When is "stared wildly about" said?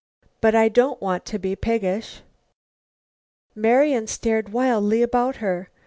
4.07-5.35